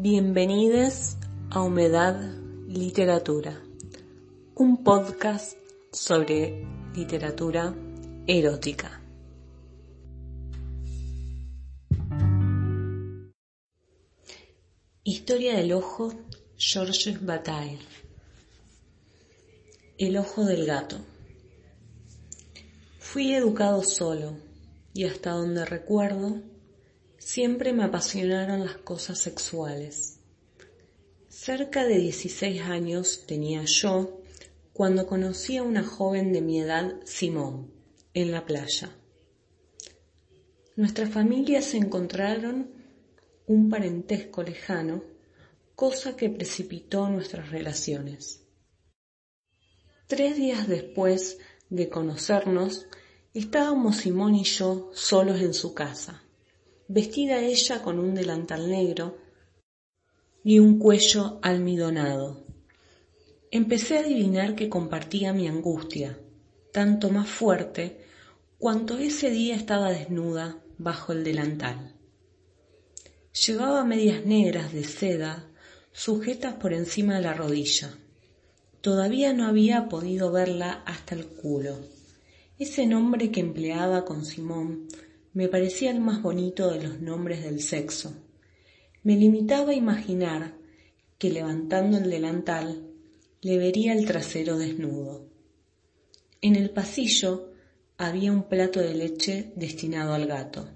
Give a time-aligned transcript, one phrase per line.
[0.00, 1.16] Bienvenidos
[1.50, 2.14] a Humedad
[2.68, 3.60] Literatura,
[4.54, 5.58] un podcast
[5.90, 6.64] sobre
[6.94, 7.74] literatura
[8.24, 9.02] erótica.
[15.02, 16.14] Historia del ojo,
[16.56, 17.80] Georges Bataille.
[19.98, 20.98] El ojo del gato.
[23.00, 24.36] Fui educado solo
[24.94, 26.40] y hasta donde recuerdo,
[27.18, 30.20] siempre me apasionaron las cosas sexuales.
[31.28, 34.22] Cerca de 16 años tenía yo
[34.72, 37.72] cuando conocí a una joven de mi edad, Simón,
[38.14, 38.90] en la playa.
[40.76, 42.70] Nuestras familias se encontraron
[43.46, 45.02] un parentesco lejano,
[45.74, 48.44] cosa que precipitó nuestras relaciones.
[50.06, 52.86] Tres días después de conocernos,
[53.34, 56.22] estábamos Simón y yo solos en su casa,
[56.88, 59.18] vestida ella con un delantal negro
[60.42, 62.44] y un cuello almidonado.
[63.50, 66.18] Empecé a adivinar que compartía mi angustia,
[66.72, 68.00] tanto más fuerte
[68.58, 71.94] cuanto ese día estaba desnuda bajo el delantal.
[73.46, 75.46] Llevaba medias negras de seda
[75.92, 77.90] sujetas por encima de la rodilla.
[78.80, 81.78] Todavía no había podido verla hasta el culo.
[82.58, 84.88] Ese nombre que empleaba con Simón
[85.38, 88.12] me parecía el más bonito de los nombres del sexo.
[89.04, 90.56] Me limitaba a imaginar
[91.16, 92.88] que levantando el delantal
[93.42, 95.28] le vería el trasero desnudo.
[96.40, 97.52] En el pasillo
[97.98, 100.70] había un plato de leche destinado al gato.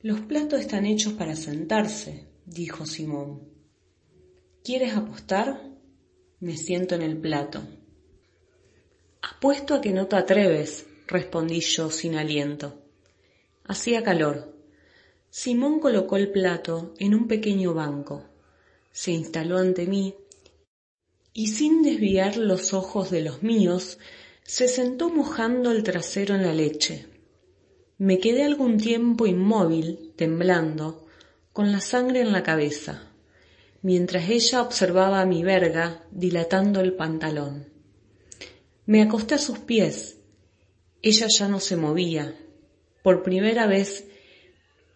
[0.00, 3.48] Los platos están hechos para sentarse, dijo Simón.
[4.62, 5.60] ¿Quieres apostar?
[6.38, 7.64] Me siento en el plato.
[9.22, 12.86] Apuesto a que no te atreves, respondí yo sin aliento.
[13.70, 14.52] Hacía calor.
[15.30, 18.24] Simón colocó el plato en un pequeño banco,
[18.90, 20.16] se instaló ante mí
[21.32, 24.00] y sin desviar los ojos de los míos,
[24.42, 27.06] se sentó mojando el trasero en la leche.
[27.96, 31.06] Me quedé algún tiempo inmóvil, temblando,
[31.52, 33.12] con la sangre en la cabeza,
[33.82, 37.68] mientras ella observaba mi verga dilatando el pantalón.
[38.86, 40.16] Me acosté a sus pies.
[41.02, 42.34] Ella ya no se movía.
[43.02, 44.04] Por primera vez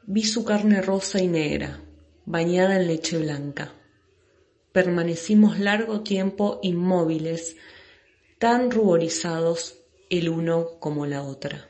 [0.06, 1.80] vi su carne rosa y negra,
[2.26, 3.72] bañada en leche blanca.
[4.72, 7.56] Permanecimos largo tiempo inmóviles,
[8.38, 9.78] tan ruborizados
[10.10, 11.68] el uno como la otra.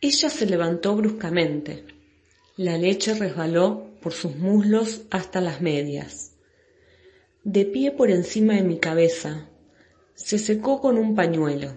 [0.00, 1.84] Ella se levantó bruscamente.
[2.56, 6.32] La leche resbaló por sus muslos hasta las medias.
[7.44, 9.48] De pie por encima de mi cabeza,
[10.14, 11.74] se secó con un pañuelo,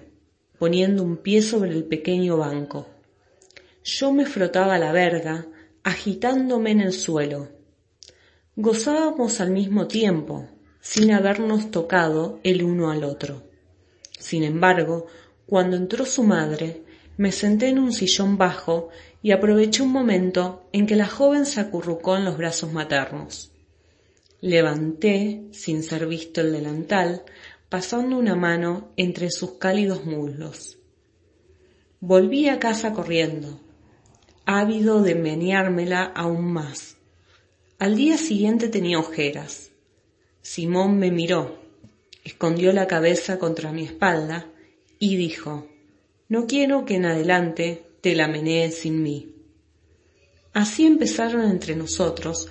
[0.59, 2.88] poniendo un pie sobre el pequeño banco.
[3.84, 5.47] Yo me frotaba la verga,
[5.84, 7.50] agitándome en el suelo.
[8.56, 10.47] Gozábamos al mismo tiempo,
[10.81, 13.44] sin habernos tocado el uno al otro.
[14.18, 15.07] Sin embargo,
[15.45, 16.84] cuando entró su madre,
[17.18, 18.89] me senté en un sillón bajo
[19.22, 23.51] y aproveché un momento en que la joven se acurrucó en los brazos maternos.
[24.41, 27.24] Levanté, sin ser visto el delantal,
[27.70, 30.78] pasando una mano entre sus cálidos muslos.
[32.00, 33.60] Volví a casa corriendo,
[34.46, 36.98] ávido de meneármela aún más.
[37.80, 39.72] Al día siguiente tenía ojeras.
[40.42, 41.60] Simón me miró,
[42.24, 44.48] escondió la cabeza contra mi espalda
[45.00, 45.68] y dijo
[46.30, 49.34] no quiero que en adelante te la menees sin mí.
[50.54, 52.50] Así empezaron entre nosotros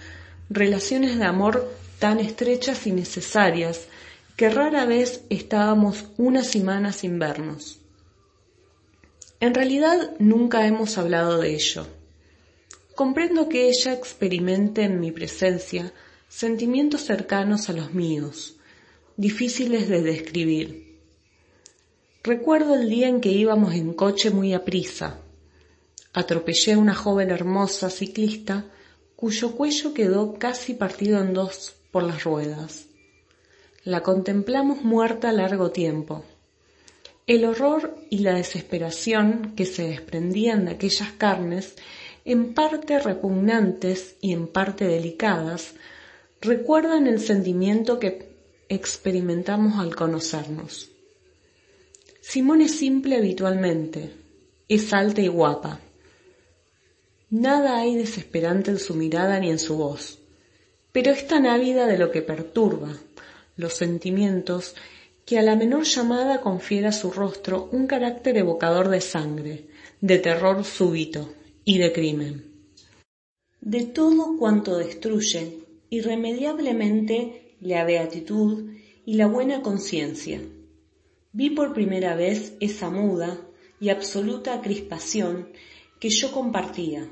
[0.49, 3.89] relaciones de amor tan estrechas y necesarias
[4.37, 7.81] que rara vez estábamos una semana sin vernos.
[9.41, 11.87] En realidad nunca hemos hablado de ello.
[12.95, 15.93] Comprendo que ella experimente en mi presencia
[16.29, 18.57] sentimientos cercanos a los míos,
[19.17, 21.01] difíciles de describir.
[22.23, 25.19] Recuerdo el día en que íbamos en coche muy a prisa.
[26.13, 28.67] Atropellé a una joven hermosa ciclista
[29.17, 32.87] cuyo cuello quedó casi partido en dos por las ruedas.
[33.87, 36.25] La contemplamos muerta largo tiempo.
[37.25, 41.77] El horror y la desesperación que se desprendían de aquellas carnes,
[42.25, 45.75] en parte repugnantes y en parte delicadas,
[46.41, 48.29] recuerdan el sentimiento que
[48.69, 50.91] experimentamos al conocernos.
[52.21, 54.11] Simón es simple habitualmente,
[54.69, 55.79] es alta y guapa.
[57.31, 60.19] Nada hay desesperante en su mirada ni en su voz,
[60.91, 62.97] pero es tan ávida de lo que perturba,
[63.57, 64.75] los sentimientos,
[65.25, 69.67] que a la menor llamada confiere a su rostro un carácter evocador de sangre,
[70.01, 72.57] de terror súbito y de crimen.
[73.61, 75.59] de todo cuanto destruye
[75.91, 78.71] irremediablemente la beatitud
[79.05, 80.41] y la buena conciencia.
[81.33, 83.41] Vi por primera vez esa muda
[83.81, 85.49] y absoluta crispación
[85.99, 87.11] que yo compartía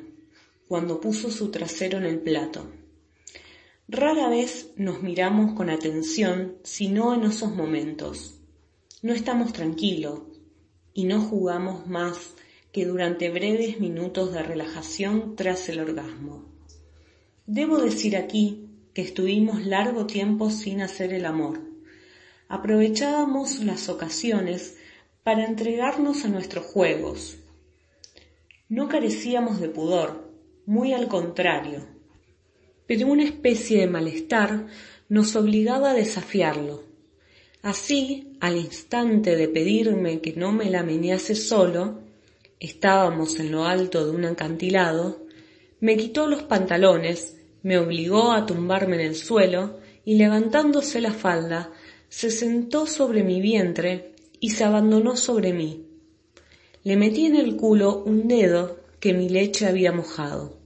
[0.68, 2.66] cuando puso su trasero en el plato.
[3.86, 8.40] Rara vez nos miramos con atención, sino en esos momentos.
[9.02, 10.22] No estamos tranquilos
[10.94, 12.34] y no jugamos más
[12.72, 16.46] que durante breves minutos de relajación tras el orgasmo.
[17.44, 21.60] Debo decir aquí que estuvimos largo tiempo sin hacer el amor.
[22.48, 24.78] Aprovechábamos las ocasiones
[25.22, 27.36] para entregarnos a nuestros juegos.
[28.70, 30.32] No carecíamos de pudor,
[30.64, 31.93] muy al contrario,
[32.86, 34.66] pero una especie de malestar
[35.08, 36.82] nos obligaba a desafiarlo.
[37.62, 40.84] Así, al instante de pedirme que no me la
[41.34, 42.02] solo,
[42.60, 45.24] estábamos en lo alto de un acantilado,
[45.80, 51.72] me quitó los pantalones, me obligó a tumbarme en el suelo y levantándose la falda,
[52.08, 55.86] se sentó sobre mi vientre y se abandonó sobre mí.
[56.82, 60.58] Le metí en el culo un dedo que mi leche había mojado.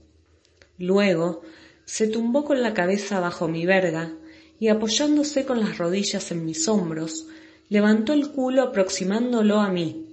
[0.77, 1.41] Luego
[1.89, 4.13] se tumbó con la cabeza bajo mi verga
[4.59, 7.25] y apoyándose con las rodillas en mis hombros,
[7.67, 10.05] levantó el culo aproximándolo a mí,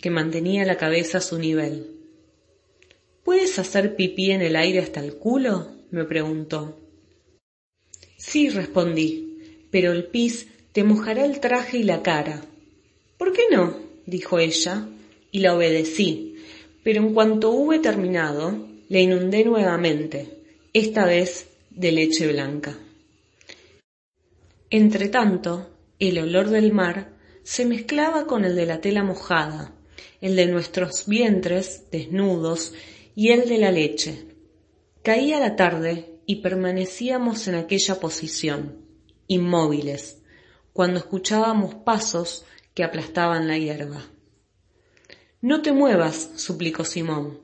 [0.00, 1.98] que mantenía la cabeza a su nivel.
[3.24, 5.68] ¿Puedes hacer pipí en el aire hasta el culo?
[5.90, 6.78] me preguntó.
[8.16, 12.40] Sí, respondí, pero el pis te mojará el traje y la cara.
[13.18, 13.76] ¿Por qué no?
[14.06, 14.88] dijo ella,
[15.30, 16.36] y la obedecí,
[16.82, 20.37] pero en cuanto hube terminado, le inundé nuevamente
[20.78, 22.78] esta vez de leche blanca.
[24.70, 29.72] Entretanto, el olor del mar se mezclaba con el de la tela mojada,
[30.20, 32.74] el de nuestros vientres desnudos
[33.16, 34.26] y el de la leche.
[35.02, 38.84] Caía la tarde y permanecíamos en aquella posición,
[39.26, 40.22] inmóviles,
[40.72, 44.04] cuando escuchábamos pasos que aplastaban la hierba.
[45.40, 47.40] No te muevas, suplicó Simón.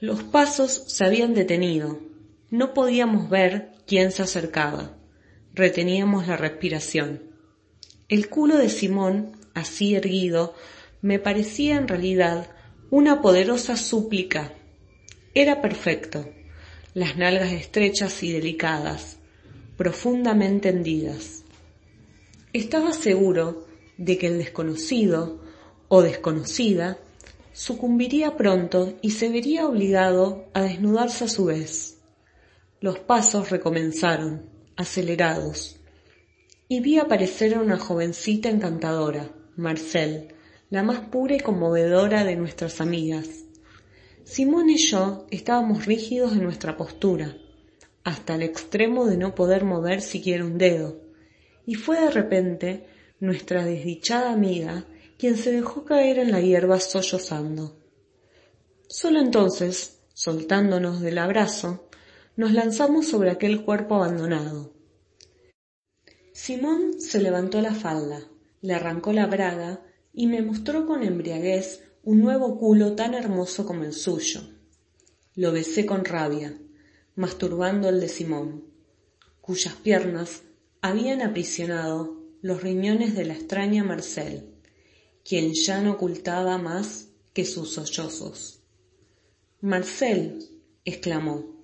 [0.00, 2.08] Los pasos se habían detenido
[2.50, 4.96] no podíamos ver quién se acercaba.
[5.54, 7.22] Reteníamos la respiración.
[8.08, 10.54] El culo de Simón, así erguido,
[11.02, 12.48] me parecía en realidad
[12.90, 14.54] una poderosa súplica.
[15.34, 16.26] Era perfecto,
[16.94, 19.18] las nalgas estrechas y delicadas,
[19.76, 21.44] profundamente hendidas.
[22.54, 23.66] Estaba seguro
[23.98, 25.42] de que el desconocido
[25.88, 26.98] o desconocida
[27.52, 31.97] sucumbiría pronto y se vería obligado a desnudarse a su vez.
[32.80, 35.80] Los pasos recomenzaron, acelerados,
[36.68, 40.34] y vi aparecer a una jovencita encantadora, Marcel,
[40.70, 43.28] la más pura y conmovedora de nuestras amigas.
[44.22, 47.36] Simón y yo estábamos rígidos en nuestra postura,
[48.04, 51.00] hasta el extremo de no poder mover siquiera un dedo,
[51.66, 52.86] y fue de repente
[53.18, 54.86] nuestra desdichada amiga
[55.18, 57.76] quien se dejó caer en la hierba sollozando.
[58.86, 61.87] Solo entonces, soltándonos del abrazo,
[62.38, 64.72] nos lanzamos sobre aquel cuerpo abandonado.
[66.32, 68.28] Simón se levantó la falda,
[68.60, 69.82] le arrancó la braga
[70.12, 74.40] y me mostró con embriaguez un nuevo culo tan hermoso como el suyo.
[75.34, 76.56] Lo besé con rabia,
[77.16, 78.62] masturbando el de Simón,
[79.40, 80.42] cuyas piernas
[80.80, 84.54] habían aprisionado los riñones de la extraña Marcel,
[85.24, 88.62] quien ya no ocultaba más que sus sollozos.
[89.60, 90.38] Marcel,
[90.84, 91.57] exclamó,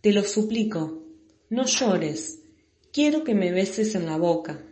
[0.00, 1.02] te lo suplico,
[1.50, 2.38] no llores,
[2.92, 4.62] quiero que me beses en la boca.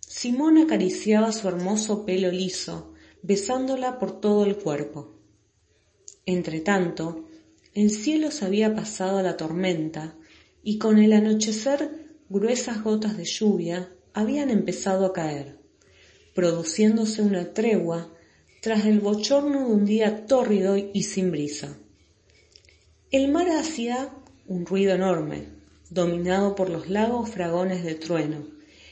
[0.00, 5.14] Simón acariciaba su hermoso pelo liso, besándola por todo el cuerpo.
[6.24, 7.28] Entretanto,
[7.74, 10.14] el cielo se había pasado a la tormenta
[10.62, 15.58] y con el anochecer gruesas gotas de lluvia habían empezado a caer,
[16.34, 18.10] produciéndose una tregua
[18.62, 21.76] tras el bochorno de un día tórrido y sin brisa.
[23.10, 24.14] El mar hacía
[24.50, 25.44] un ruido enorme,
[25.90, 28.44] dominado por los lagos fragones de trueno,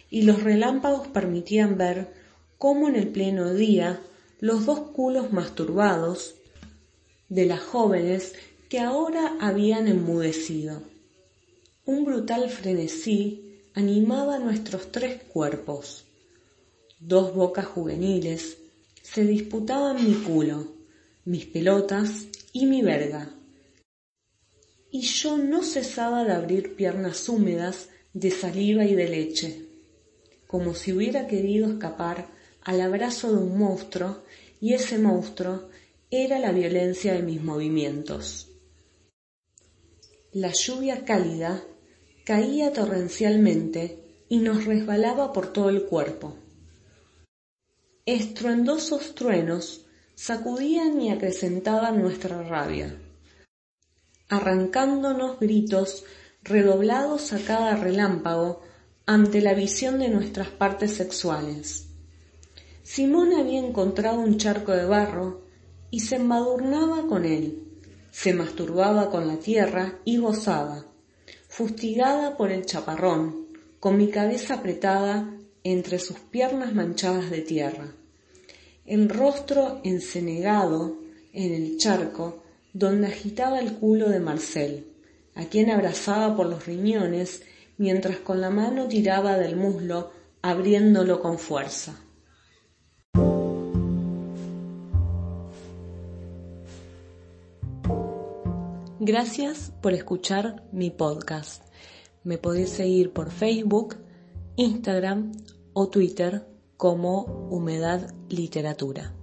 [0.09, 2.15] y los relámpagos permitían ver
[2.59, 4.01] cómo en el pleno día
[4.39, 6.37] los dos culos masturbados
[7.29, 8.35] de las jóvenes
[8.69, 10.81] que ahora habían enmudecido.
[11.85, 16.05] Un brutal frenesí animaba nuestros tres cuerpos.
[17.01, 18.59] Dos bocas juveniles
[19.03, 20.69] se disputaban mi culo,
[21.25, 23.35] mis pelotas y mi verga
[24.91, 29.67] y yo no cesaba de abrir piernas húmedas de saliva y de leche,
[30.47, 32.29] como si hubiera querido escapar
[32.63, 34.23] al abrazo de un monstruo
[34.61, 35.69] y ese monstruo
[36.11, 38.47] era la violencia de mis movimientos.
[40.33, 41.63] la lluvia cálida
[42.25, 46.37] caía torrencialmente y nos resbalaba por todo el cuerpo.
[48.05, 52.95] Estruendosos truenos sacudían y acrecentaban nuestra rabia,
[54.29, 56.05] arrancándonos gritos
[56.43, 58.61] redoblados a cada relámpago
[59.07, 61.89] ante la visión de nuestras partes sexuales.
[62.83, 65.43] Simón había encontrado un charco de barro
[65.91, 67.65] y se embadurnaba con él,
[68.11, 70.85] se masturbaba con la tierra y gozaba,
[71.49, 73.47] fustigada por el chaparrón,
[73.81, 77.93] con mi cabeza apretada entre sus piernas manchadas de tierra,
[78.85, 80.99] el rostro encenegado
[81.33, 82.43] en el charco
[82.79, 84.87] donde agitaba el culo de Marcel,
[85.35, 87.43] a quien abrazaba por los riñones
[87.77, 91.97] mientras con la mano tiraba del muslo abriéndolo con fuerza.
[99.01, 101.65] Gracias por escuchar mi podcast.
[102.23, 103.97] Me podéis seguir por Facebook,
[104.57, 105.33] Instagram
[105.73, 109.18] o Twitter como Humedad Literatura.